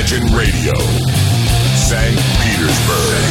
[0.00, 0.72] Imagine Radio,
[1.76, 2.16] St.
[2.40, 3.26] Petersburg.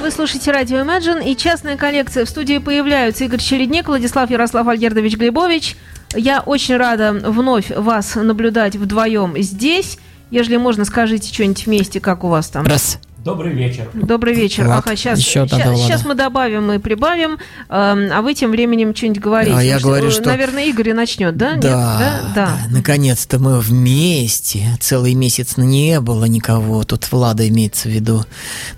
[0.00, 2.24] Вы слушаете радио Imagine и частная коллекция.
[2.24, 5.76] В студии появляются Игорь Чередник, Владислав Ярослав Альгердович Глебович.
[6.16, 9.98] Я очень рада вновь вас наблюдать вдвоем здесь.
[10.30, 12.64] Ежели можно, скажите что-нибудь вместе, как у вас там.
[12.64, 12.98] Раз.
[13.24, 13.88] Добрый вечер.
[13.94, 14.64] Добрый вечер.
[14.64, 16.08] Влад, ага, сейчас, еще сейчас, надо Влада.
[16.08, 19.54] мы добавим и прибавим, эм, а вы тем временем что-нибудь говорите.
[19.56, 21.52] А я Потому говорю, что- Наверное, Игорь и начнет, да?
[21.52, 21.60] Нет?
[21.60, 22.58] Да, да, да.
[22.70, 24.76] наконец-то мы вместе.
[24.80, 26.82] Целый месяц не было никого.
[26.82, 28.24] Тут Влада имеется в виду.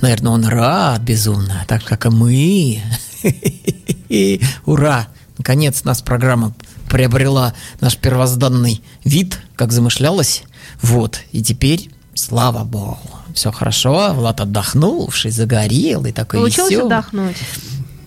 [0.02, 2.82] Наверное, он рад безумно, так как и мы.
[4.66, 5.08] Ура!
[5.38, 6.54] Наконец нас программа
[6.90, 10.44] приобрела наш первозданный вид, как замышлялось.
[10.82, 12.98] Вот, и теперь, слава богу,
[13.34, 14.12] все хорошо.
[14.14, 16.86] Влад отдохнувший, загорел и такой Получилось весёлый.
[16.96, 17.36] отдохнуть?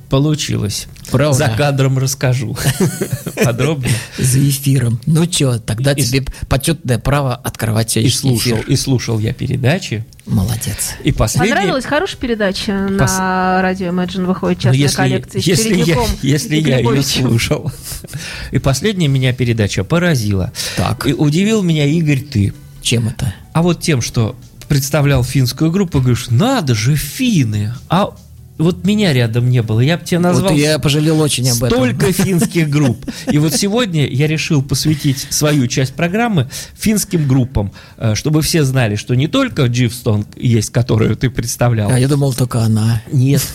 [0.10, 0.88] Получилось.
[1.12, 1.38] Правда?
[1.38, 2.58] За кадром расскажу.
[3.44, 3.90] Подробно.
[4.18, 5.02] За эфиром.
[5.06, 8.66] Ну что, тогда И- тебе почетное право открывать И слушал, эфир.
[8.70, 10.06] и слушал я передачи.
[10.26, 10.92] Молодец.
[11.04, 11.52] И последний...
[11.54, 15.98] Понравилась хорошая передача Пос- на радио Imagine выходит Ну, частная если, коллекция с если я,
[16.22, 17.70] если я ее слушал.
[18.52, 20.54] И последняя меня передача поразила.
[20.78, 21.06] Так.
[21.06, 22.54] И удивил меня Игорь ты.
[22.82, 23.34] Чем это?
[23.52, 24.38] А вот тем, что
[24.68, 27.74] представлял финскую группу, говоришь, надо же, финны.
[27.90, 28.14] А
[28.58, 29.80] вот меня рядом не было.
[29.82, 31.70] Я бы тебе назвал вот я пожалел очень об этом.
[31.70, 32.98] столько финских групп.
[33.32, 38.96] И вот сегодня я решил посвятить свою часть программы финским группам, э, чтобы все знали,
[38.96, 41.92] что не только Дживстон есть, которую ты представлял.
[41.92, 43.02] А я думал, только она.
[43.12, 43.46] Нет.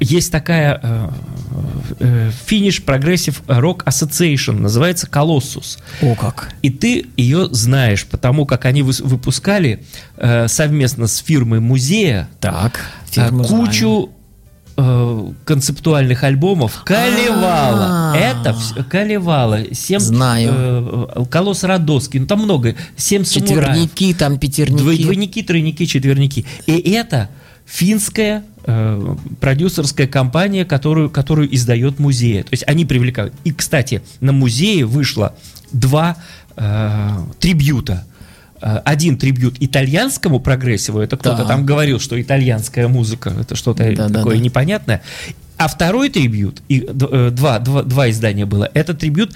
[0.00, 1.08] Есть такая э,
[2.00, 5.78] э, Finnish Progressive Rock Association, называется Colossus.
[6.02, 6.52] О, как.
[6.62, 9.84] И ты ее знаешь, потому как они выпускали
[10.16, 12.80] э, совместно с фирмой музея Так.
[13.06, 14.10] э, фирму кучу
[14.76, 18.12] э, концептуальных альбомов Калевала.
[18.12, 18.16] А.
[18.16, 18.56] Это
[18.90, 19.60] Калевала.
[19.72, 21.08] Семь, Знаю.
[21.16, 22.18] э, Колосс Родоский.
[22.20, 22.74] Ну, там много.
[22.96, 23.58] Семь самураев.
[23.58, 24.80] Четверники, там пятерники.
[24.82, 26.44] Двой- Двойники, тройники, четверники.
[26.66, 27.30] И это
[27.66, 32.42] финская э, продюсерская компания, которую, которую издает музей.
[32.42, 33.34] То есть они привлекают.
[33.44, 35.34] И, кстати, на музее вышло
[35.72, 36.16] два
[36.56, 37.10] э,
[37.40, 38.04] трибюта.
[38.60, 41.48] Э, Один трибют итальянскому прогрессиву, это кто-то Да.
[41.48, 44.42] там говорил, что итальянская музыка, это что-то Да, да, такое да.
[44.42, 45.02] непонятное.
[45.56, 49.34] А второй трибют, и, э, два, два, два издания было, это трибют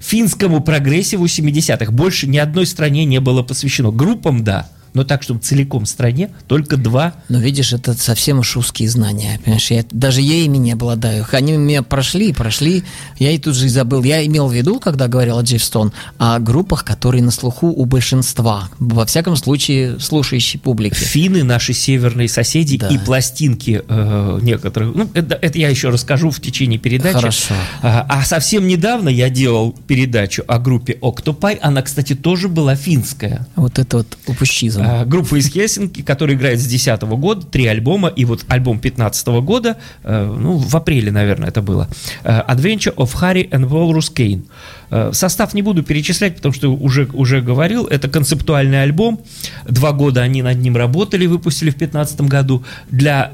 [0.00, 1.92] финскому прогрессиву 70-х.
[1.92, 3.90] Больше ни одной стране не было посвящено.
[3.90, 7.14] Группам, да, но так, чтобы целиком стране, только два.
[7.28, 9.40] Но видишь, это совсем уж узкие знания.
[9.44, 11.26] Понимаешь, я, даже я ими не обладаю.
[11.32, 12.82] Они меня прошли, прошли.
[13.18, 14.02] Я и тут же и забыл.
[14.02, 18.68] Я имел в виду, когда говорил о Дживстон, о группах, которые на слуху у большинства.
[18.78, 20.94] Во всяком случае, слушающей публики.
[20.94, 22.88] Финны, наши северные соседи Да.
[22.88, 24.94] и пластинки э, некоторых.
[24.94, 27.14] Ну, это, это я еще расскажу в течение передачи.
[27.14, 27.54] Хорошо.
[27.82, 31.58] А, а совсем недавно я делал передачу о группе Octopi.
[31.60, 33.46] Она, кстати, тоже была финская.
[33.56, 34.79] Вот это вот упущизм.
[34.80, 39.26] А, Группа из Хельсинки, которая играет с 2010 года, три альбома, и вот альбом 2015
[39.42, 41.88] года, э, ну, в апреле, наверное, это было,
[42.24, 44.42] э, Adventure of Harry and Walrus Kane.
[45.12, 49.20] Состав не буду перечислять, потому что уже, уже говорил, это концептуальный альбом,
[49.68, 52.64] два года они над ним работали, выпустили в 2015 году.
[52.90, 53.30] Для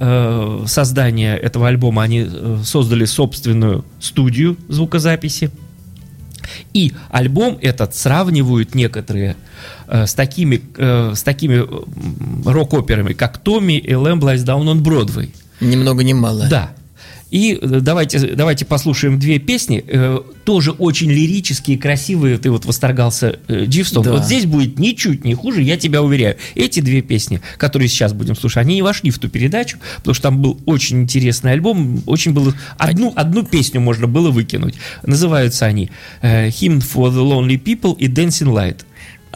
[0.67, 2.29] создания этого альбома они
[2.63, 5.51] создали собственную студию звукозаписи.
[6.73, 9.37] И альбом этот сравнивают некоторые э,
[9.89, 11.65] с такими, э, с такими
[12.45, 15.31] рок-операми, как Томми и Lamb Lies Down on Broadway.
[15.61, 16.47] Ни много ни мало.
[16.49, 16.73] Да.
[17.31, 22.39] И э, давайте, давайте послушаем две песни, э, тоже очень лирические, красивые.
[22.39, 24.05] Ты вот восторгался э, Дживстон.
[24.05, 24.13] Да.
[24.13, 26.37] Вот здесь будет ничуть не хуже, я тебя уверяю.
[26.55, 30.23] Эти две песни, которые сейчас будем слушать, они не вошли в ту передачу, потому что
[30.23, 32.03] там был очень интересный альбом.
[32.07, 34.77] Очень было одну, одну песню можно было выкинуть.
[35.05, 35.91] Называются они
[36.23, 38.83] э, Hymn for the Lonely People и Dancing Light.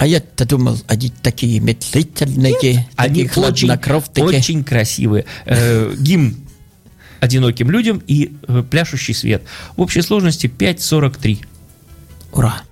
[0.00, 4.24] А я-то думал, они такие медлительные, Они такие очень, хладнокровные.
[4.24, 5.26] очень красивые.
[5.44, 6.36] Э, гимн
[7.20, 9.42] одиноким людям и э, пляшущий свет.
[9.76, 11.44] В общей сложности 5.43.
[12.32, 12.62] Ура!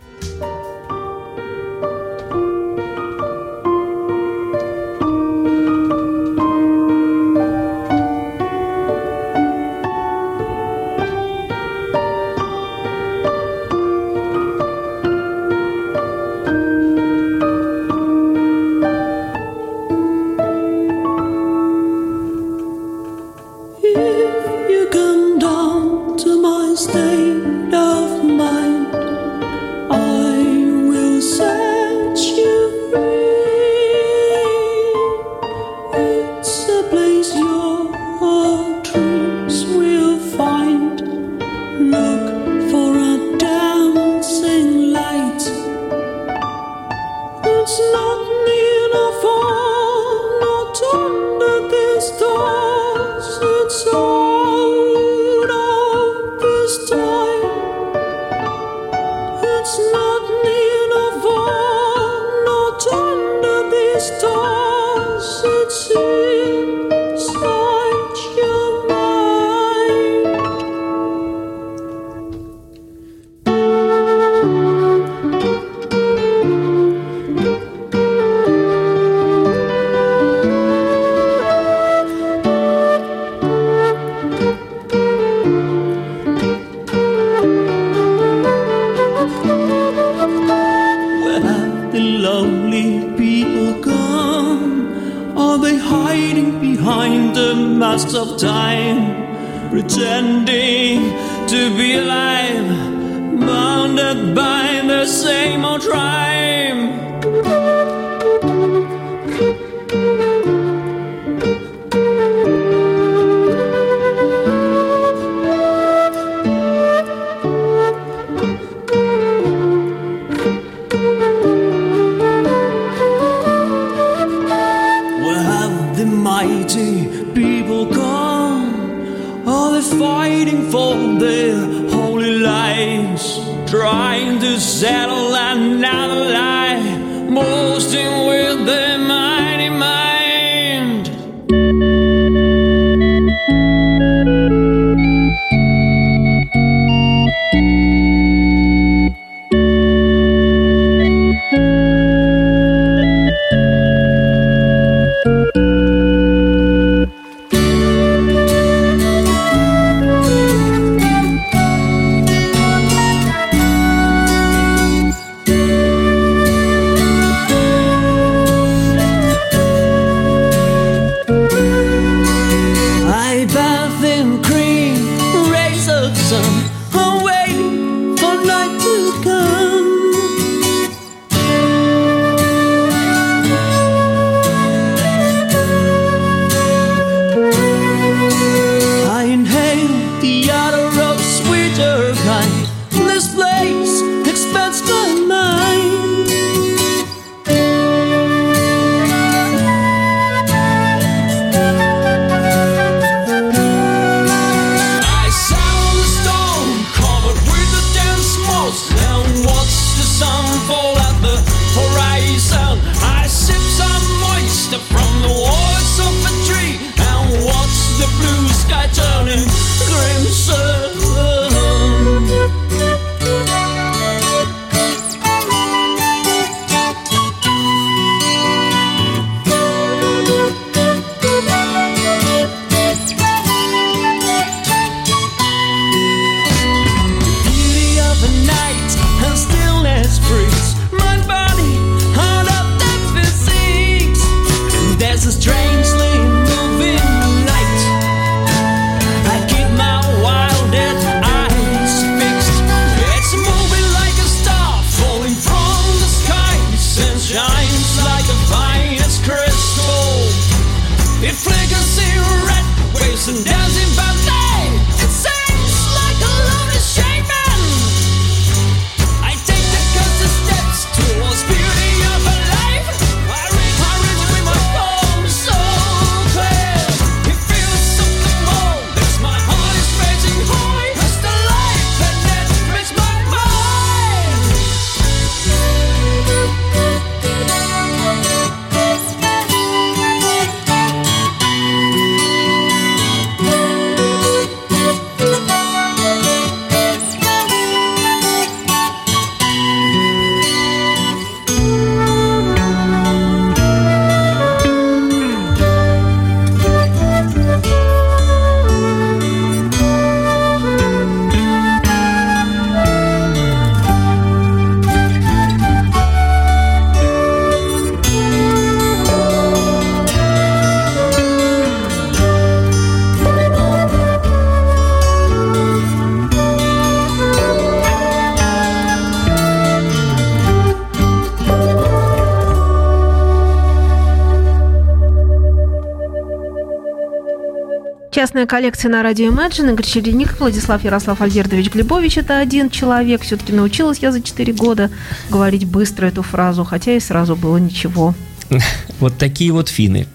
[338.19, 339.71] Частная коллекция на радио Imagine.
[339.71, 343.23] Игорь Чередник, Владислав Ярослав Альдердович Глебович– это один человек.
[343.23, 344.91] Все-таки научилась я за 4 года
[345.31, 348.17] говорить быстро эту фразу, хотя и сразу было ничего.
[348.99, 350.09] Вот такие вот финны.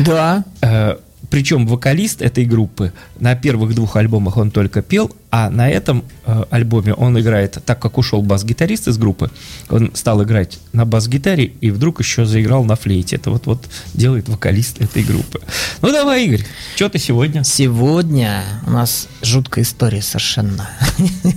[0.00, 0.42] Да.
[0.60, 0.96] Э,
[1.30, 6.44] причем вокалист этой группы на первых двух альбомах он только пел, а на этом э,
[6.50, 9.30] альбоме он играет, так как ушел бас-гитарист из группы,
[9.68, 13.16] он стал играть на бас-гитаре и вдруг еще заиграл на флейте.
[13.16, 13.64] Это вот, вот
[13.94, 15.40] делает вокалист этой группы.
[15.82, 17.44] Ну давай, Игорь, что ты сегодня?
[17.44, 20.68] Сегодня у нас жуткая история совершенно.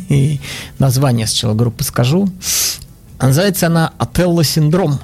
[0.80, 2.30] Название сначала группы скажу.
[3.20, 5.00] Называется она «Отелло синдром».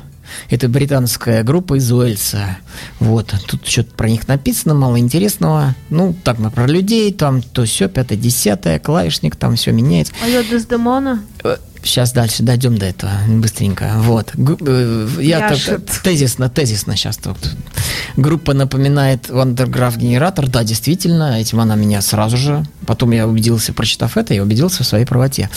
[0.49, 2.57] Это британская группа из Уэльса.
[2.99, 5.75] Вот, тут что-то про них написано, мало интересного.
[5.89, 10.13] Ну, так мы про людей, там то все, пятое, десятое, клавишник, там все меняется.
[10.23, 11.23] А я Дездемона?
[11.85, 13.93] Сейчас дальше дойдем до этого быстренько.
[13.97, 14.31] Вот.
[14.35, 15.91] Э, Я т- Пляшет.
[16.03, 17.37] тезисно, тезисно сейчас тут.
[18.17, 20.47] Группа напоминает Вандерграф генератор.
[20.47, 22.65] Да, действительно, этим она меня сразу же.
[22.87, 25.49] Потом я убедился, прочитав это, я убедился в своей правоте.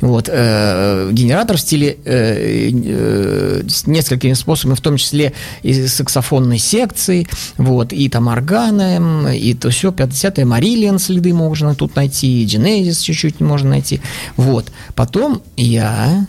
[0.00, 0.28] Вот.
[0.32, 7.92] э, Генератор в стиле э, с несколькими способами, в том числе и саксофонной секции, вот,
[7.92, 13.70] и там органы, и то все, 50-е, Марилиан следы можно тут найти, Genesis чуть-чуть можно
[13.70, 14.00] найти.
[14.36, 14.70] Вот.
[14.94, 16.26] Потом я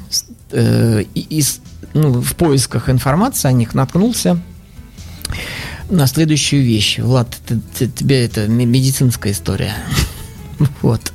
[0.52, 1.60] э, из,
[1.94, 4.40] ну, в поисках информации о них наткнулся
[5.90, 7.00] на следующую вещь.
[7.00, 9.74] Влад, т- т- тебе это ме- медицинская история.
[10.82, 11.12] Вот.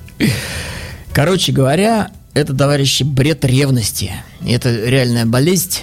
[1.12, 4.12] Короче говоря, это, товарищи, бред ревности.
[4.47, 5.78] Это реальная болезнь.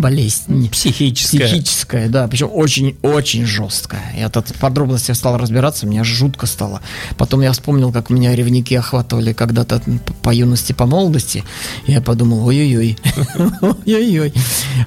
[0.00, 0.68] Болезнь.
[0.70, 1.46] Психическая.
[1.46, 4.02] Психическая, да, причем очень-очень жесткая.
[4.16, 6.80] Я тут в подробностях стал разбираться, мне жутко стало.
[7.16, 9.82] Потом я вспомнил, как меня ревники охватывали когда-то
[10.22, 11.44] по юности, по молодости.
[11.86, 12.96] Я подумал, ой-ой-ой,
[13.60, 14.32] ой-ой-ой.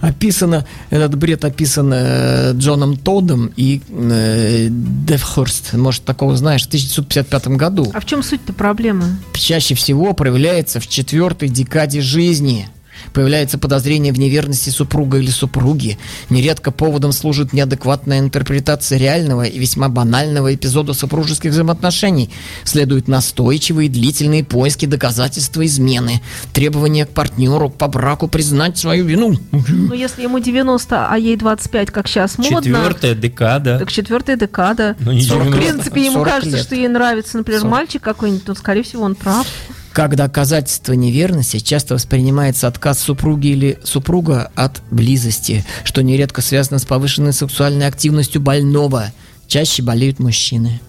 [0.01, 5.73] Описано, этот бред описан э, Джоном Тоддом и э, Девхорст.
[5.73, 9.17] Может, такого знаешь, в 1955 году А в чем суть-то проблемы?
[9.33, 12.69] чаще всего проявляется в четвертой декаде жизни.
[13.13, 15.97] Появляется подозрение в неверности супруга или супруги.
[16.29, 22.29] Нередко поводом служит неадекватная интерпретация реального и весьма банального эпизода супружеских взаимоотношений.
[22.63, 26.21] Следуют настойчивые и длительные поиски доказательства измены,
[26.53, 29.35] требования к партнеру по браку признать свою вину.
[29.51, 33.79] Ну, если ему 90, а ей 25, как сейчас модно, Четвертая декада.
[33.79, 34.95] так четвертая декада.
[34.99, 35.57] Ну, не в 90.
[35.57, 36.65] принципе, ему 40 кажется, лет.
[36.65, 37.71] что ей нравится, например, 40.
[37.71, 39.47] мальчик какой-нибудь, то, скорее всего, он прав.
[39.93, 46.85] Как доказательство неверности часто воспринимается отказ супруги или супруга от близости, что нередко связано с
[46.85, 49.11] повышенной сексуальной активностью больного.
[49.47, 50.79] Чаще болеют мужчины.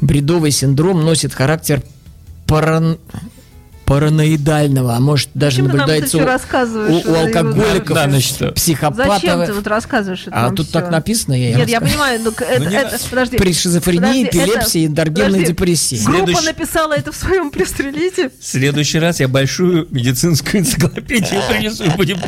[0.00, 1.82] Бредовый синдром носит характер
[2.46, 2.98] паран-
[3.86, 8.52] параноидального, а может даже это наблюдается у, у- у алкоголиков, На ночь-то.
[8.52, 9.14] психопатов.
[9.22, 10.80] Зачем ты вот рассказываешь это А тут всё?
[10.80, 13.36] так написано, я Нет, я понимаю, но это, не это- подожди.
[13.38, 15.46] При шизофрении, Подожди, это- эпилепсии, эндогенной подожди.
[15.46, 16.00] депрессии.
[16.04, 18.30] Группа написала это в своем пресс-релизе.
[18.30, 22.18] В следующий раз я большую медицинскую энциклопедию принесу и будем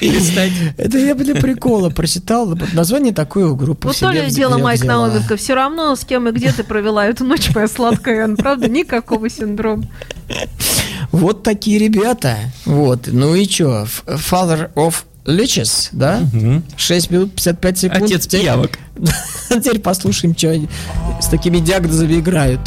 [0.00, 0.50] листать.
[0.76, 2.58] Это я для прикола прочитал.
[2.72, 3.88] Название такое у группы.
[3.88, 4.58] Вот то ли дело.
[4.58, 8.68] Майк Науменко, все равно, с кем и где ты провела эту ночь, моя сладкая правда?
[8.68, 9.84] Никакого синдрома.
[11.14, 12.38] Вот такие ребята.
[12.64, 13.06] Вот.
[13.06, 13.86] Ну и что?
[14.04, 16.20] Father of Leeches, да?
[16.76, 18.02] 6 минут 55 секунд.
[18.02, 18.80] Отец пиявок.
[19.48, 20.68] Теперь послушаем, что они
[21.20, 22.60] с такими диагнозами играют.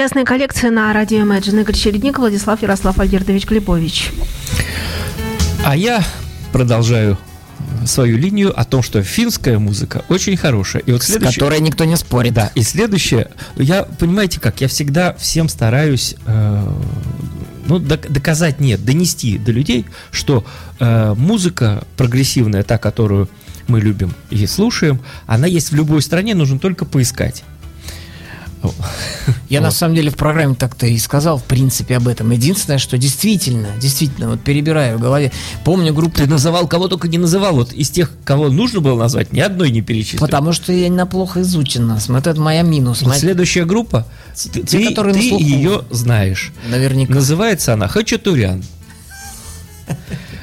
[0.00, 1.60] Частная коллекция на радио Imagine.
[1.60, 4.12] Игорь Чередник, Владислав Ярослав Альгердович Глебович.
[5.62, 6.02] А я
[6.52, 7.18] продолжаю
[7.84, 10.82] свою линию о том, что финская музыка очень хорошая.
[10.84, 12.32] И вот С следующее- которой никто не спорит.
[12.32, 16.68] Да, и следующее, я, понимаете как, я всегда всем стараюсь, э,
[17.66, 20.46] ну, док- доказать нет, донести до людей, что
[20.78, 23.28] э, музыка прогрессивная, та, которую
[23.68, 27.44] мы любим и слушаем, она есть в любой стране, нужно только поискать.
[29.48, 29.74] Я на Вот.
[29.74, 32.30] самом деле в программе так-то и сказал, в принципе, об этом.
[32.30, 35.32] Единственное, что действительно, действительно, вот перебираю в голове,
[35.64, 39.32] помню группу, Ты называл кого только не называл, вот из тех, кого нужно было назвать,
[39.32, 40.20] ни одной не перечислил.
[40.20, 42.08] потому что я на плохо изучен нас.
[42.08, 43.00] Вот это моя минус.
[43.02, 44.06] Вот моя- следующая группа,
[44.52, 46.52] ты, те, которые на ты ее знаешь.
[46.68, 47.14] Наверняка.
[47.14, 48.62] Называется она Хачатурян.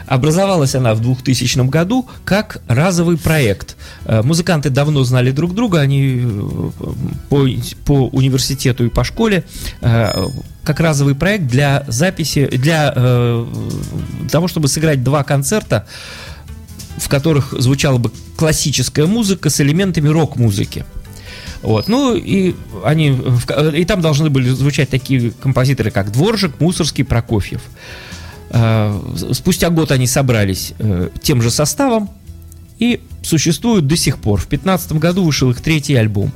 [0.07, 3.75] Образовалась она в 2000 году как разовый проект.
[4.05, 6.69] Э, Музыканты давно знали друг друга, они э,
[7.29, 7.45] по,
[7.85, 9.43] по университету и по школе
[9.81, 10.25] э,
[10.63, 13.45] как разовый проект для записи, для э,
[14.31, 15.87] того, чтобы сыграть два концерта,
[16.97, 20.85] в которых звучала бы классическая музыка с элементами рок-музыки.
[21.61, 21.87] Вот.
[21.87, 23.17] Ну и они
[23.73, 27.61] и там должны были звучать такие композиторы, как Дворжик, Мусорский, Прокофьев.
[28.49, 32.09] Спустя год они собрались э, тем же составом
[32.79, 34.39] и существуют до сих пор.
[34.39, 36.31] В 2015 году вышел их третий альбом.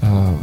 [0.00, 0.36] Э,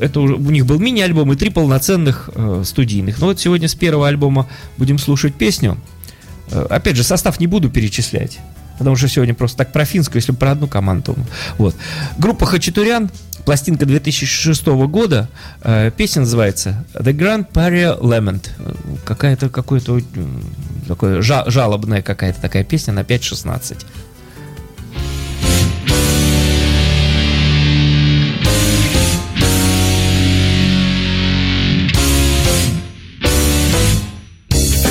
[0.00, 3.20] Это у них был мини-альбом и три полноценных э, студийных.
[3.20, 5.76] Но вот сегодня с первого альбома будем слушать песню.
[6.50, 8.38] Э, Опять же, состав не буду перечислять.
[8.78, 11.16] Потому что сегодня просто так про финскую, если про одну команду.
[11.58, 11.76] Вот.
[12.18, 13.10] Группа Хачатурян,
[13.44, 15.28] пластинка 2006 года,
[15.62, 18.48] э, песня называется The Grand Paria Lament.
[18.58, 18.72] Э,
[19.04, 20.00] Какая-то, какое-то
[20.88, 23.84] такое жа- жалобная какая-то такая песня на 5.16.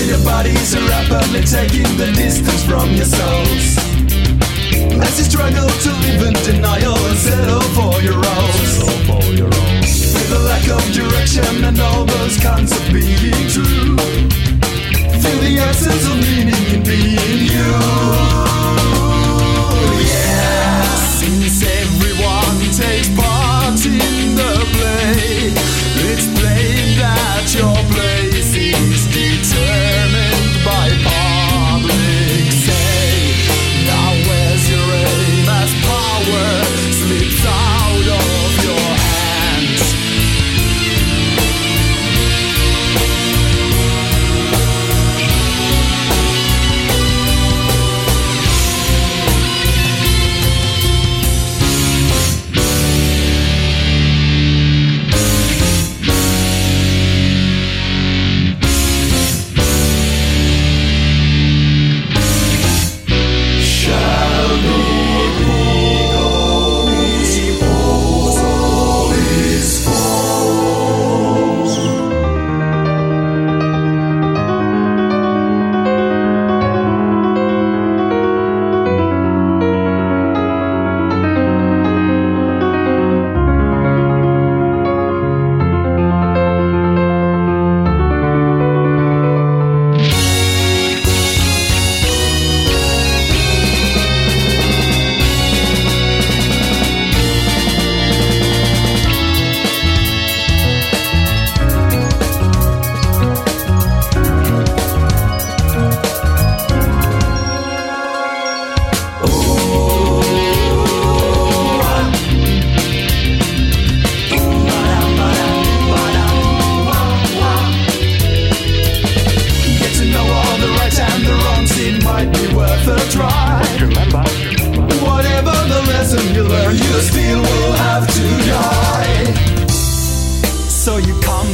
[0.07, 3.77] Your bodies are rapidly taking the distance from your souls.
[5.01, 8.30] As you struggle to live in denial and settle for your roles.
[10.71, 13.97] Of direction and all those kinds of being true.
[15.21, 18.50] Feel the absence of meaning in being you.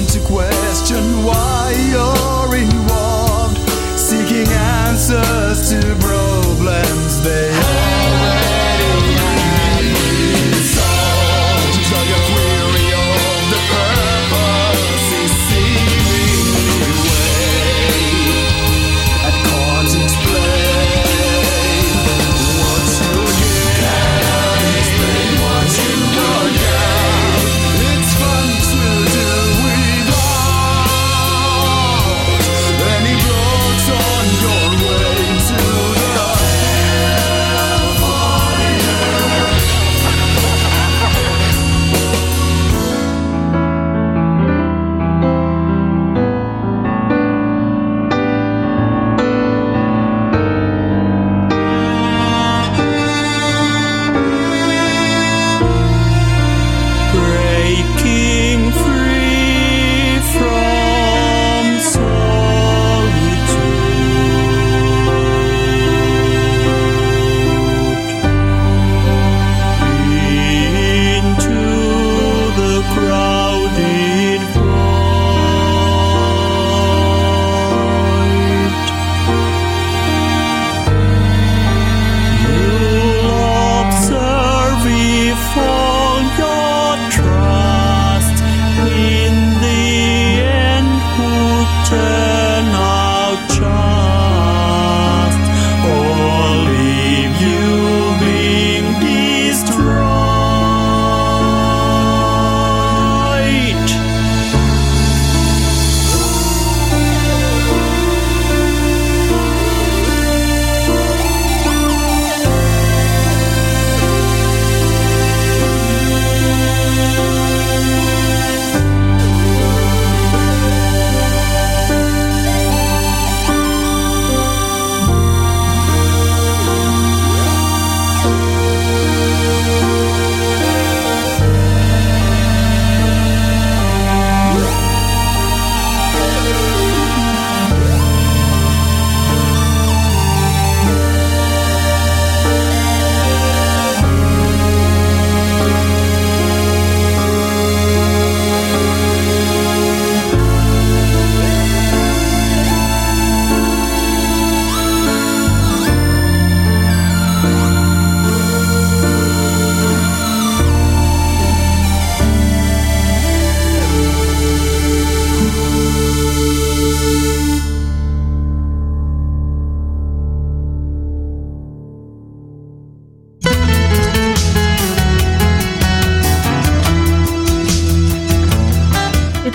[0.07, 1.73] to question why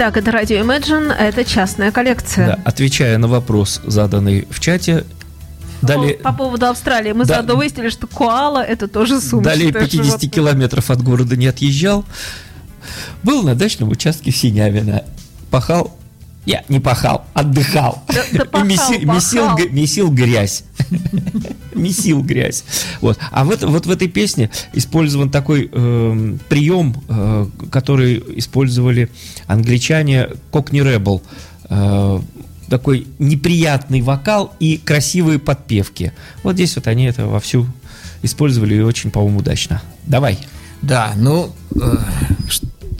[0.02, 2.46] Итак, это радио Imagine, это частная коллекция.
[2.48, 5.04] Да, отвечая на вопрос, заданный в чате,
[5.80, 7.12] далее, По, по поводу Австралии.
[7.12, 7.34] Мы Да.
[7.34, 10.28] заодно выяснили, что коала это тоже сумасшедшее далее 50 животное.
[10.28, 12.04] километров от города не отъезжал.
[13.22, 15.04] Был на дачном участке в Синявино.
[15.52, 15.96] Пахал
[16.44, 18.02] я не пахал, отдыхал.
[18.08, 19.56] Да- да И пахал, меси- месил, пахал.
[19.58, 20.64] г- месил грязь.
[21.74, 22.64] Месил грязь.
[23.00, 23.18] Вот.
[23.30, 29.08] А в это- вот в этой песне использован такой эм, прием, э, который использовали
[29.46, 31.22] англичане Cockney Rebel.
[31.70, 32.20] Э,
[32.68, 36.12] такой неприятный вокал и красивые подпевки.
[36.42, 37.66] Вот здесь вот они это вовсю
[38.22, 39.82] использовали и очень, по-моему, удачно.
[40.06, 40.38] Давай.
[40.82, 41.96] Да, ну, э,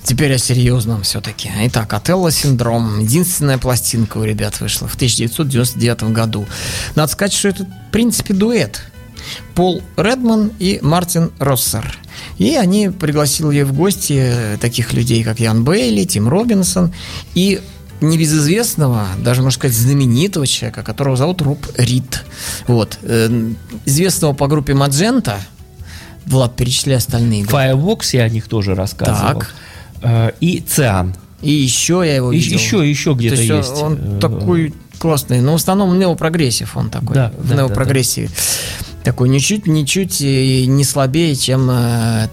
[0.05, 1.51] теперь о серьезном все-таки.
[1.65, 3.01] Итак, Отелло синдром.
[3.01, 6.47] Единственная пластинка у ребят вышла в 1999 году.
[6.95, 8.83] Надо сказать, что это, в принципе, дуэт.
[9.55, 11.97] Пол Редман и Мартин Россер.
[12.38, 16.93] И они пригласили ее в гости э, таких людей, как Ян Бейли, Тим Робинсон
[17.35, 17.61] и
[18.01, 22.25] небезызвестного, даже, можно сказать, знаменитого человека, которого зовут Роб Рид.
[22.67, 22.99] Вот.
[23.03, 23.29] Э,
[23.87, 25.38] Известного по группе Маджента,
[26.27, 27.43] Влад, перечисляй остальные.
[27.43, 27.57] группы.
[27.57, 29.41] Firebox я о них тоже рассказывал.
[29.41, 29.55] Так.
[30.03, 31.15] Э, И Циан.
[31.41, 32.57] И еще я его И- видел.
[32.59, 35.41] еще- еще где-то То есть, Он э, такой классный.
[35.41, 37.15] Но в основном неопрогрессив он такой.
[37.15, 38.31] Да, в да, неопрогрессиве.
[39.03, 42.29] Такой ничуть, ничуть не слабее, чем э,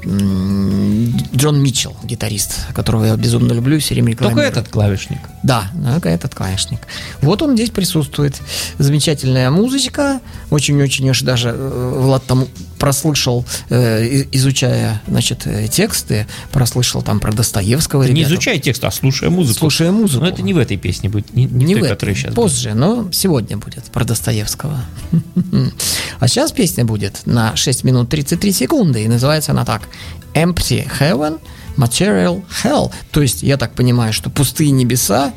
[1.36, 4.48] Джон Митчелл, гитарист, которого я безумно люблю все время Только рекламирую.
[4.52, 5.18] этот клавишник.
[5.44, 6.80] Да, только этот клавишник.
[7.22, 8.40] Вот он здесь присутствует.
[8.78, 10.20] Замечательная музычка.
[10.50, 12.48] Очень-очень уж даже э, Влад там
[12.78, 18.04] прослышал, э, изучая, значит, э, тексты, прослышал там про Достоевского.
[18.04, 19.60] Не изучай текст, а слушай музыку.
[19.60, 20.24] Слушая музыку.
[20.24, 22.16] Но это не в этой песне будет, не, не Не в в той, этой, которая
[22.16, 24.80] сейчас позже, но сегодня будет про Достоевского.
[26.20, 29.84] А сейчас песня будет на 6 минут 33 секунды, и называется она так.
[30.34, 31.40] Empty Heaven,
[31.80, 32.92] Material Hell.
[33.12, 35.34] То есть, я так понимаю, что пустые небеса,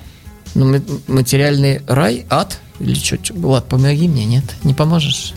[0.55, 4.45] ну, ма- материальный рай, ад, или что, Влад, помоги мне, нет?
[4.65, 5.35] Не поможешь?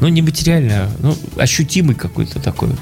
[0.00, 2.80] Ну, не материально, ну, ощутимый какой-то такой вот.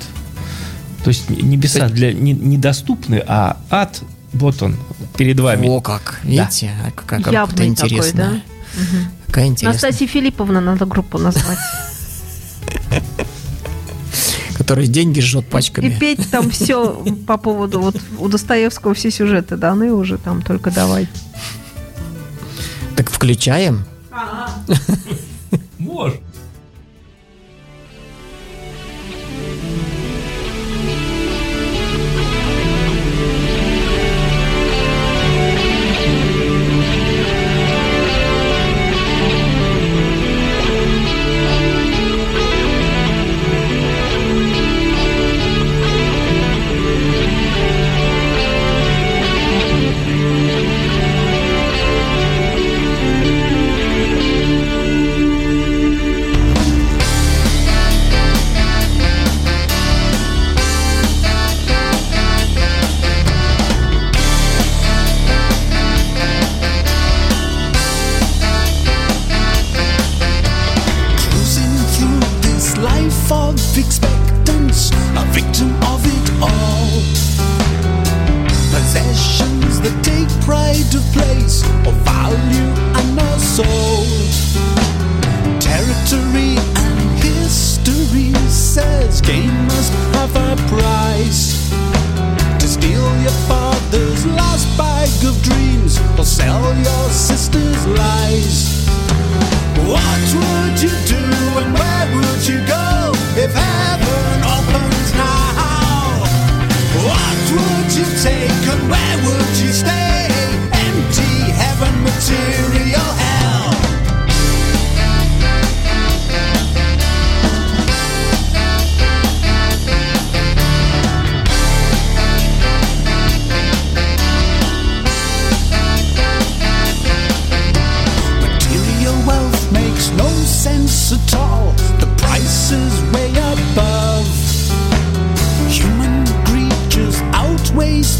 [1.04, 4.00] То есть небеса для, не- недоступны, а ад,
[4.32, 4.76] вот он,
[5.16, 5.66] перед вами.
[5.66, 8.30] О, как, видите, а какая группа Явный такой, интересная.
[8.30, 8.82] да?
[9.26, 9.72] Какая интересная.
[9.74, 11.58] Настасья Филипповна надо группу назвать.
[14.68, 15.98] Которая деньги жжет И пачками.
[15.98, 21.08] петь там все по поводу, вот у Достоевского все сюжеты даны уже, там только давай.
[22.94, 23.86] Так включаем.
[25.78, 26.20] Может.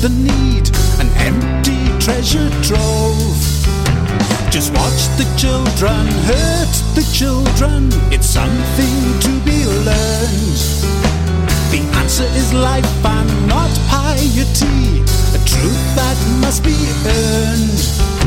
[0.00, 0.70] The need.
[1.00, 3.38] An empty treasure trove.
[4.50, 7.88] Just watch the children hurt the children.
[8.12, 10.58] It's something to be learned.
[11.70, 15.02] The answer is life and not piety.
[15.34, 18.17] A truth that must be earned.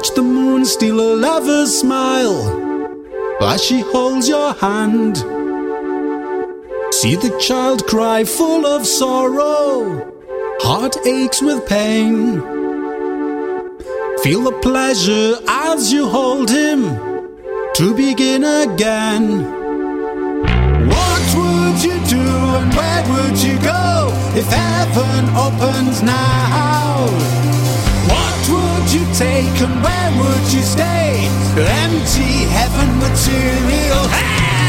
[0.00, 2.40] Watch the moon steal a lover's smile
[3.42, 5.18] as she holds your hand.
[6.90, 10.10] See the child cry full of sorrow,
[10.62, 12.40] heart aches with pain.
[14.22, 16.80] Feel the pleasure as you hold him
[17.74, 19.44] to begin again.
[20.88, 22.26] What would you do
[22.58, 27.39] and where would you go if heaven opens now?
[28.92, 31.28] You take and where would you stay?
[31.56, 34.59] Empty heaven material hell!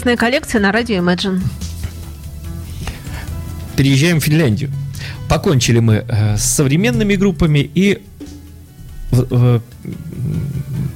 [0.00, 1.42] Частная коллекция на радио Imagine.
[3.76, 4.70] Переезжаем в Финляндию.
[5.28, 8.02] Покончили мы э, с современными группами и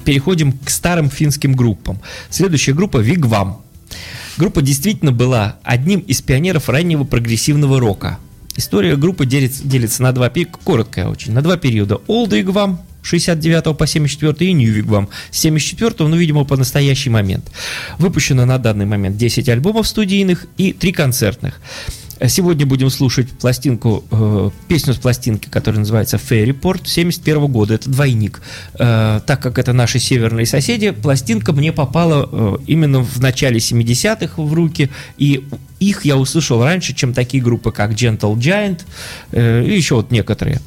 [0.07, 2.01] переходим к старым финским группам.
[2.31, 3.61] Следующая группа Вигвам.
[4.39, 8.19] Группа действительно была одним из пионеров раннего прогрессивного рока.
[8.57, 10.33] История группы делится, делится на два,
[10.65, 11.97] короткая очень, на два периода.
[12.09, 17.51] Old Wigwam 69 по 74 и Wigwam с 74 ну, видимо, по настоящий момент.
[17.99, 21.61] Выпущено на данный момент 10 альбомов студийных и 3 концертных.
[22.29, 27.75] Сегодня будем слушать пластинку, э, песню с пластинки, которая называется Fairyport 71 года.
[27.75, 28.41] Это двойник.
[28.79, 34.41] Э, так как это наши северные соседи, пластинка мне попала э, именно в начале 70-х
[34.41, 35.45] в руки, и
[35.89, 38.81] их я услышал раньше, чем такие группы, как Gentle Giant
[39.33, 40.61] э, и еще вот некоторые.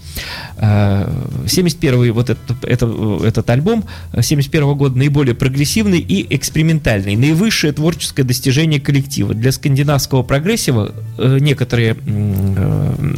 [0.58, 1.08] Э,
[1.48, 8.24] 71 вот этот, это- этот альбом э, 71 года наиболее прогрессивный и экспериментальный, наивысшее творческое
[8.24, 9.34] достижение коллектива.
[9.34, 13.16] Для скандинавского прогрессива э, некоторые э,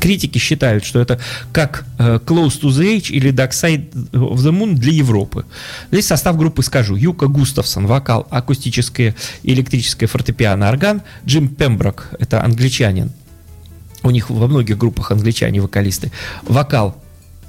[0.00, 1.18] критики считают, что это
[1.52, 5.44] как э, Close to the Edge или Dark Side of the Moon для Европы.
[5.90, 6.96] Здесь состав группы скажу.
[6.96, 11.02] Юка Густавсон, вокал, акустическое электрическое фортепиано, орган.
[11.26, 13.10] Джим Пемброк, это англичанин.
[14.02, 16.12] У них во многих группах англичане вокалисты.
[16.42, 16.96] Вокал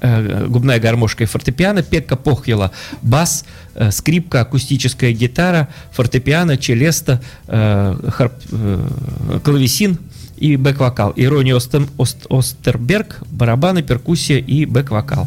[0.00, 2.72] э, губная гармошка и фортепиано, Пекка Похьела,
[3.02, 9.98] бас, э, скрипка, акустическая гитара, фортепиано, челеста, э, harp- клавесин
[10.36, 11.12] и бэк-вокал.
[11.16, 15.26] и Ронни Остен- Ост- Остерберг, барабаны, перкуссия и бэк-вокал.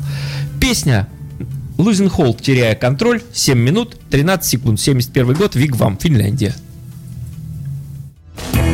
[0.59, 1.07] Песня
[1.77, 6.53] Hold, теряя контроль, 7 минут, 13 секунд, 71 год, Wigwam, Финляндия.
[8.38, 8.70] Yeah.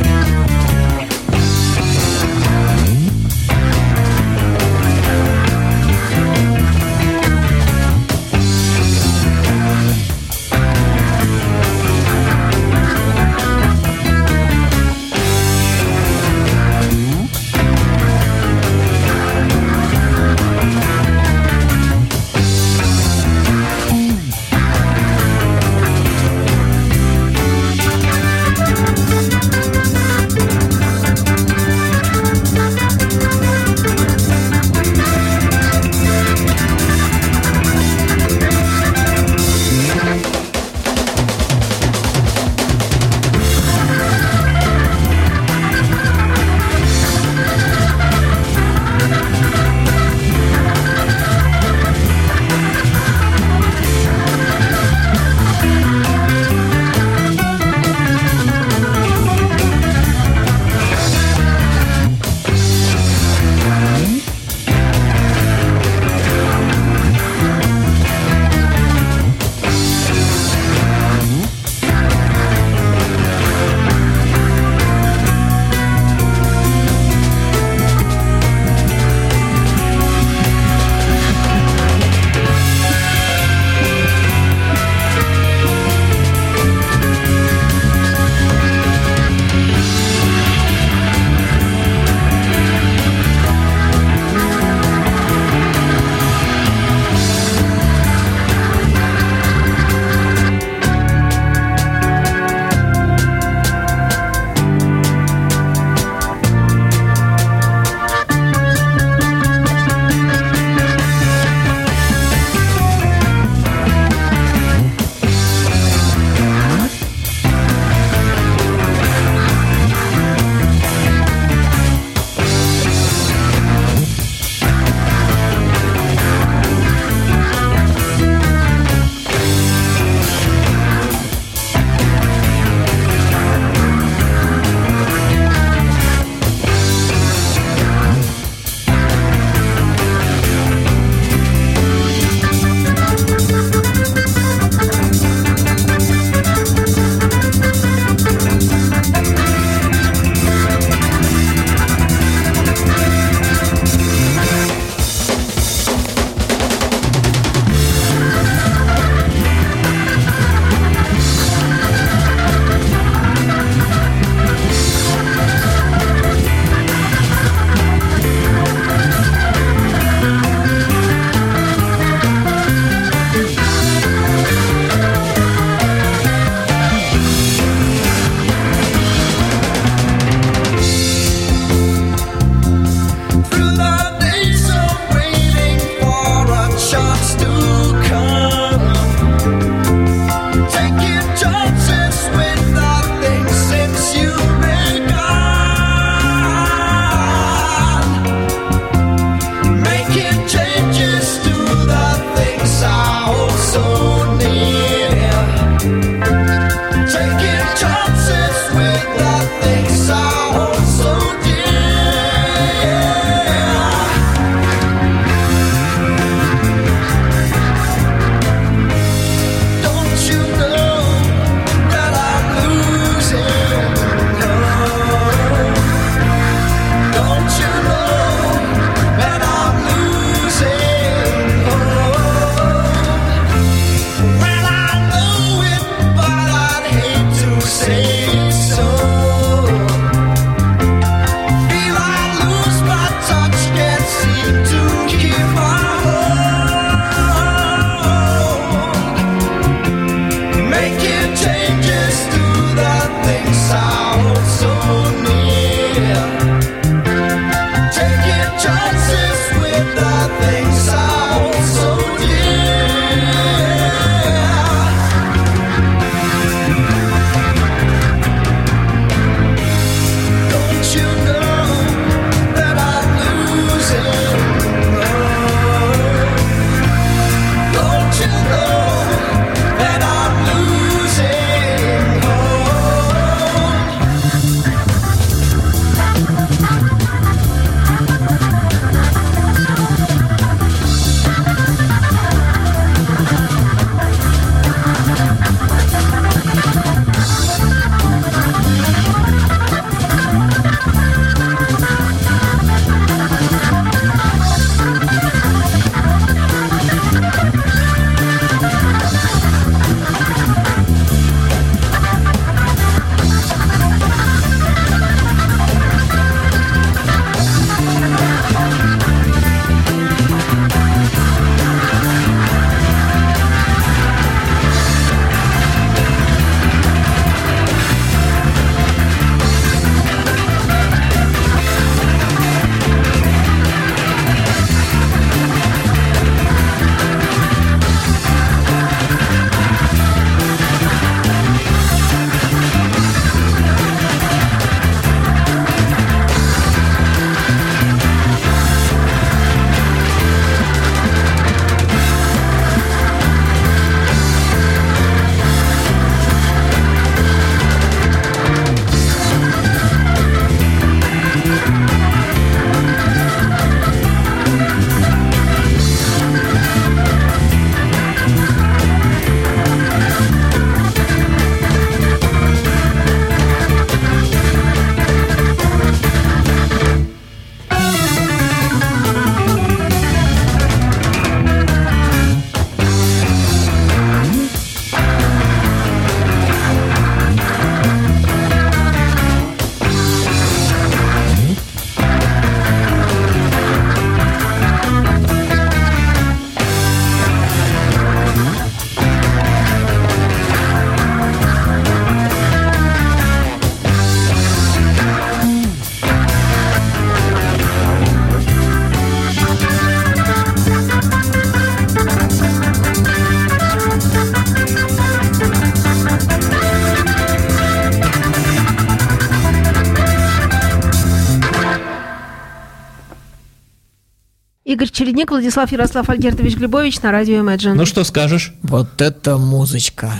[425.18, 427.74] Чередник, Владислав Ярослав Альгертович Глебович на радио Imagine.
[427.74, 428.54] Ну что скажешь?
[428.62, 430.14] Вот это музычка.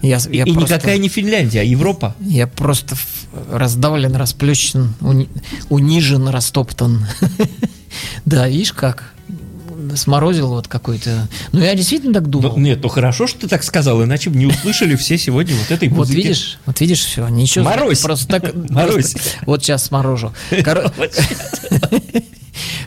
[0.00, 2.14] Я, я и просто- никакая не Финляндия, а Европа.
[2.20, 2.94] Я просто
[3.50, 5.28] раздавлен, расплющен, уни-
[5.70, 7.04] унижен, растоптан.
[8.24, 9.12] Да, видишь как?
[9.96, 11.26] Сморозил вот какой-то...
[11.52, 12.58] Ну, я действительно так Ну, думал.
[12.58, 15.88] нет, ну хорошо, что ты так сказал, иначе бы не услышали все сегодня вот этой
[15.88, 16.16] Вот музыки.
[16.16, 17.64] видишь, вот видишь, все, ничего.
[17.64, 18.00] Морозь.
[18.02, 18.54] Просто так.
[18.70, 19.12] Морозь.
[19.14, 20.32] просто- Вот сейчас сморожу.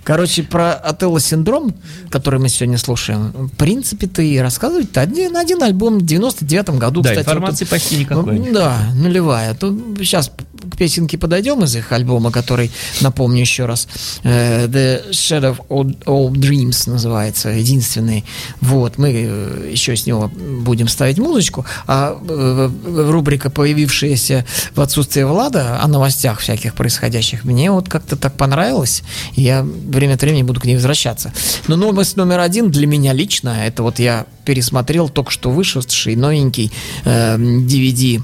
[0.03, 1.73] Коро- Короче, про Отелло синдром,
[2.11, 7.09] который мы сегодня слушаем, в принципе-то и рассказывать-то один, один альбом в 99-м году, Да,
[7.09, 7.25] кстати.
[7.27, 8.37] информации вот- почти никакой.
[8.39, 9.55] Ну, Да, нулевая.
[9.55, 10.31] То сейчас
[10.69, 13.87] к песенке подойдем из их альбома, который, напомню еще раз,
[14.23, 18.23] э, The Shadow of All Dreams называется, единственный.
[18.61, 22.69] Вот, мы э, еще с него будем ставить музычку, а э,
[23.09, 24.45] рубрика, появившаяся
[24.75, 29.03] в отсутствие Влада, о новостях всяких происходящих, мне вот как-то так понравилось,
[29.35, 31.33] я время от времени буду к ней возвращаться.
[31.67, 36.71] Но новость номер один для меня лично, это вот я пересмотрел только что вышедший новенький
[37.05, 38.21] э, DVD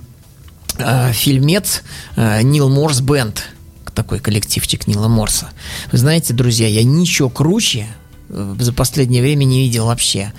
[0.78, 1.84] э, фильмец
[2.16, 3.44] э, Нил Морс Бенд.
[3.94, 5.50] Такой коллективчик Нила Морса.
[5.92, 7.88] Вы знаете, друзья, я ничего круче
[8.30, 10.34] э, за последнее время не видел вообще.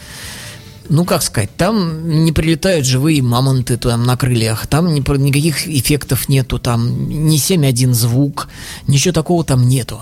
[0.89, 6.29] Ну, как сказать, там не прилетают живые мамонты там на крыльях, там ни- никаких эффектов
[6.31, 8.49] нету, там не 7.1 звук,
[8.87, 10.01] ничего такого там нету.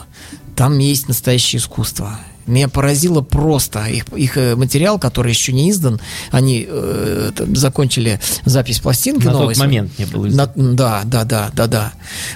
[0.55, 2.21] Там есть настоящее искусство.
[2.47, 6.01] Меня поразило просто их, их э, материал, который еще не издан.
[6.31, 9.55] Они э, закончили запись пластинки На новой.
[9.55, 10.51] тот момент не был издан.
[10.55, 11.93] На- да, да, да, да, да.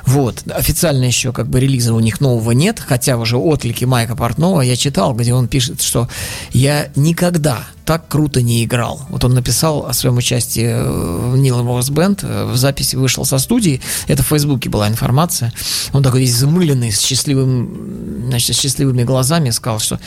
[0.06, 0.42] Вот.
[0.50, 4.76] Официально еще как бы релиза у них нового нет, хотя уже отклики Майка Портнова я
[4.76, 6.08] читал, где он пишет, что
[6.52, 9.00] я никогда так круто не играл.
[9.08, 13.38] Вот он написал о своем участии э, в Нила Морс Бенд, в записи вышел со
[13.38, 15.52] студии, это в Фейсбуке была информация.
[15.92, 19.99] Он такой весь замыленный, с счастливым, значит, с счастливыми глазами сказал, что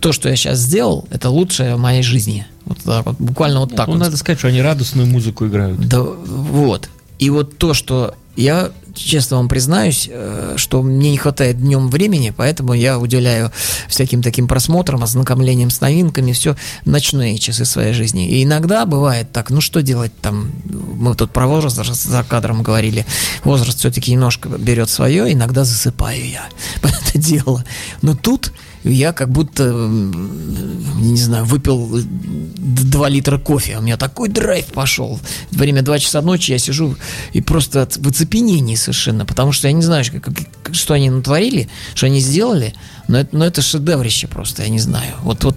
[0.00, 2.46] то, что я сейчас сделал, это лучшее в моей жизни.
[2.64, 4.00] Вот так вот, буквально вот так Ну, вот.
[4.00, 5.78] надо сказать, что они радостную музыку играют.
[5.80, 6.88] Да, вот.
[7.18, 12.32] И вот то, что я честно вам признаюсь, э, что мне не хватает днем времени,
[12.36, 13.52] поэтому я уделяю
[13.88, 18.28] всяким таким просмотрам, ознакомлением с новинками, все ночные часы своей жизни.
[18.28, 23.06] И иногда бывает так, ну что делать там, мы тут про возраст за кадром говорили,
[23.44, 26.46] возраст все-таки немножко берет свое, иногда засыпаю я
[26.82, 27.64] под это дело.
[28.02, 28.52] Но тут
[28.90, 35.18] я как будто, не знаю, выпил 2 литра кофе, у меня такой драйв пошел.
[35.50, 36.96] Время 2 часа ночи я сижу
[37.32, 41.68] и просто в оцепенении совершенно, потому что я не знаю, как- как- что они натворили,
[41.94, 42.74] что они сделали,
[43.08, 45.14] но это, но это шедеврище просто, я не знаю.
[45.22, 45.56] Вот, вот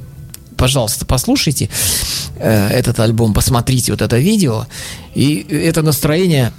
[0.57, 1.69] пожалуйста, послушайте
[2.37, 4.65] э, этот альбом, посмотрите вот это видео,
[5.13, 6.51] и это настроение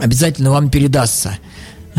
[0.00, 1.38] обязательно вам передастся.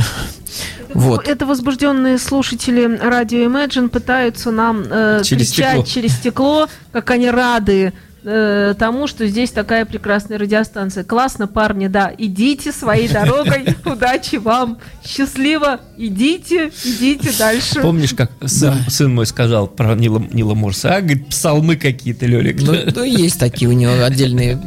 [0.95, 1.27] Вот.
[1.27, 5.85] Это возбужденные слушатели радио Imagine пытаются нам э, Через кричать стекло.
[5.85, 7.91] через стекло, как они рады
[8.26, 11.03] э, тому, что здесь такая прекрасная радиостанция.
[11.03, 12.11] Классно, парни, да.
[12.17, 13.76] Идите своей дорогой.
[13.86, 14.80] Удачи вам.
[15.05, 15.80] Счастливо.
[15.97, 17.82] Идите, идите дальше.
[17.82, 20.95] Помнишь, как сын, сын мой сказал про Нила, Нила Морса?
[20.95, 22.61] А, говорит, псалмы какие-то, Лёлик.
[22.61, 24.59] Ну, ну, есть такие у него отдельные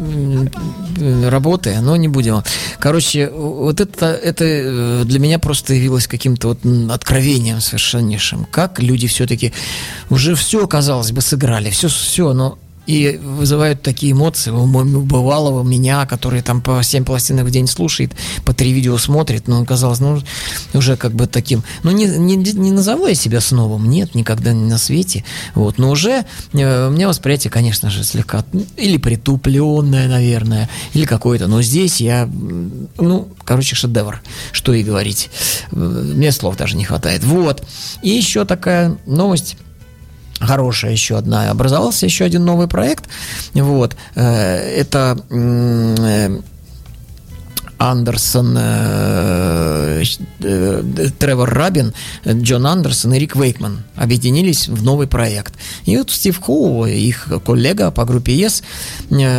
[1.29, 2.43] работы, но не будем.
[2.79, 8.47] Короче, вот это, это э, для меня просто явилось каким-то вот откровением совершеннейшим.
[8.51, 9.53] Как люди все-таки
[10.11, 12.59] уже все, казалось бы, сыграли, все, все, но
[12.89, 18.13] и вызывают такие эмоции у бывалого меня, который там по 7 пластинок в день слушает,
[18.45, 20.21] по три видео смотрит, но он казалось, ну,
[20.73, 24.65] уже как бы таким, ну, не, не, не назову я себя сновым, нет, никогда не
[24.65, 25.25] на свете,
[25.55, 26.25] вот, но уже
[26.55, 32.01] э, у меня восприятие, конечно же, слегка, ну, или притупленное, наверное, или какое-то, но здесь
[32.01, 32.29] я,
[32.99, 34.23] ну, короче, шедевр,
[34.53, 35.29] что и говорить,
[35.73, 37.63] Э, мне слов даже не хватает, вот,
[38.03, 39.57] и еще такая новость,
[40.41, 41.51] хорошая еще одна.
[41.51, 43.09] Образовался еще один новый проект.
[43.55, 43.97] Вот.
[44.15, 46.41] Э, Это э,
[47.79, 50.03] Андерсон, э,
[51.19, 51.95] Тревор Рабин,
[52.27, 55.55] Джон Андерсон и Рик Вейкман объединились в новый проект.
[55.85, 58.63] И вот Стив Хоу, их коллега по группе Yes,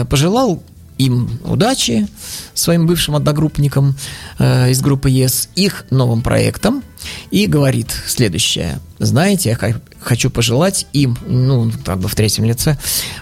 [0.10, 0.64] пожелал
[1.00, 2.08] им удачи,
[2.54, 3.96] своим бывшим одногруппникам
[4.38, 6.84] э, из группы Yes, их новым проектом,
[7.32, 8.80] и говорит следующее.
[9.00, 9.56] Знаете,
[10.00, 12.78] хочу пожелать им, ну, как бы в третьем лице,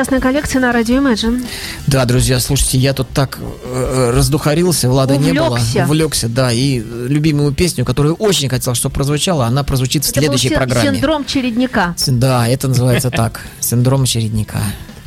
[0.00, 1.44] Частная коллекция на радио Imagine.
[1.86, 5.48] Да, друзья, слушайте, я тут так э, раздухарился, Влада не было.
[5.48, 5.84] Увлекся.
[5.84, 6.50] Увлекся, да.
[6.52, 10.56] И любимую песню, которую очень хотел, чтобы прозвучала, она прозвучит в Это был следующей син-
[10.56, 10.90] программе.
[10.94, 11.94] синдром чередника.
[12.06, 13.42] Да, это называется так.
[13.60, 14.58] Синдром чередника.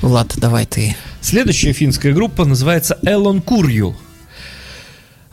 [0.03, 0.95] Влад, давай ты.
[1.21, 3.95] Следующая финская группа называется Элон Курью.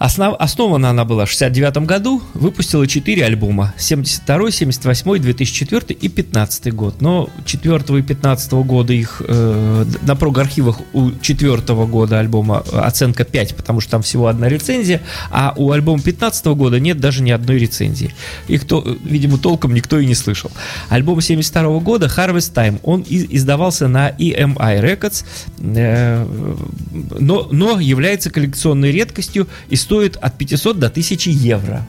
[0.01, 3.75] Основ- основана она была в 69 году, выпустила 4 альбома.
[3.77, 7.03] 72, 78, 2004 и 15 год.
[7.03, 13.55] Но 4 и 15 года их э, на прог-архивах у 4 года альбома оценка 5,
[13.57, 17.59] потому что там всего одна рецензия, а у альбома 15 года нет даже ни одной
[17.59, 18.15] рецензии.
[18.49, 20.51] Их, то, видимо, толком никто и не слышал.
[20.89, 25.25] Альбом 72 года Harvest Time, он издавался на EMI Records,
[25.59, 26.27] э,
[27.19, 31.85] но, но является коллекционной редкостью и стоит от 500 до 1000 евро.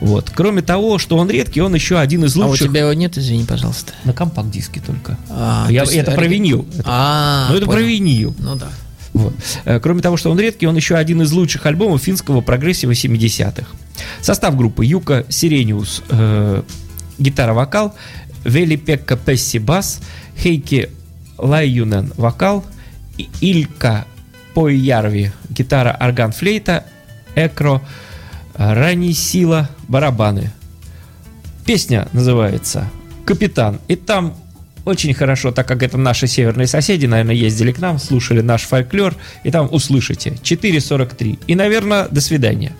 [0.00, 0.32] Вот.
[0.34, 2.68] Кроме того, что он редкий, он еще один из А у лучших...
[2.70, 3.92] тебя его нет, извини, пожалуйста.
[4.04, 5.18] На компакт-диске только.
[5.28, 6.66] А, Я- то есть это про винил.
[6.86, 8.34] А, ну, это про винил.
[8.38, 8.68] Ну да.
[9.12, 9.34] Вот.
[9.66, 13.66] Э, Кроме того, что он редкий, он еще один из лучших альбомов финского прогрессива 70-х.
[14.22, 16.62] Состав группы Юка Сирениус, э,
[17.18, 17.94] гитара-вокал,
[18.44, 20.00] Вели Пекка Песси бас,
[20.42, 20.88] Хейки
[21.36, 22.64] Лайюнен вокал,
[23.42, 24.06] Илька
[24.54, 26.84] Пойярви гитара, орган, флейта,
[27.36, 27.80] Экро
[28.56, 30.50] Рани Сила барабаны.
[31.64, 32.88] Песня называется
[33.24, 33.80] «Капитан».
[33.86, 34.34] И там
[34.84, 39.14] очень хорошо, так как это наши северные соседи, наверное, ездили к нам, слушали наш фольклор,
[39.44, 41.40] и там услышите 4.43.
[41.46, 42.72] И, наверное, до свидания.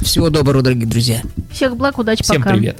[0.00, 1.22] Всего доброго, дорогие друзья.
[1.52, 2.54] Всех благ, удачи, Всем пока.
[2.54, 2.76] привет.